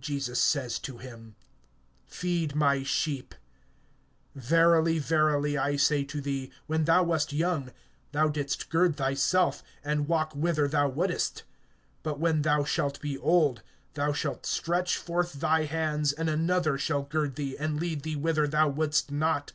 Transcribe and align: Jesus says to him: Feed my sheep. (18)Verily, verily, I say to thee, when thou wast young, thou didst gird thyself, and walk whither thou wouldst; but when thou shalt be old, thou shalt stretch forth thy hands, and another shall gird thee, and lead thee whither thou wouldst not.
Jesus 0.00 0.40
says 0.40 0.78
to 0.78 0.96
him: 0.96 1.34
Feed 2.06 2.54
my 2.54 2.82
sheep. 2.82 3.34
(18)Verily, 4.34 4.98
verily, 4.98 5.58
I 5.58 5.76
say 5.76 6.02
to 6.02 6.22
thee, 6.22 6.50
when 6.66 6.86
thou 6.86 7.02
wast 7.02 7.30
young, 7.34 7.72
thou 8.12 8.28
didst 8.28 8.70
gird 8.70 8.96
thyself, 8.96 9.62
and 9.84 10.08
walk 10.08 10.32
whither 10.32 10.66
thou 10.66 10.88
wouldst; 10.88 11.42
but 12.02 12.18
when 12.18 12.40
thou 12.40 12.64
shalt 12.64 13.02
be 13.02 13.18
old, 13.18 13.60
thou 13.92 14.14
shalt 14.14 14.46
stretch 14.46 14.96
forth 14.96 15.34
thy 15.34 15.66
hands, 15.66 16.10
and 16.10 16.30
another 16.30 16.78
shall 16.78 17.02
gird 17.02 17.34
thee, 17.36 17.54
and 17.58 17.78
lead 17.78 18.02
thee 18.02 18.16
whither 18.16 18.48
thou 18.48 18.68
wouldst 18.68 19.10
not. 19.10 19.52